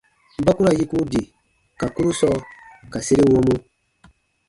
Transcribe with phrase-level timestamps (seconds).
[0.45, 1.21] Ba ku ra yiku di
[1.79, 2.31] ka kurusɔ
[2.91, 3.55] ka sere wɔmu.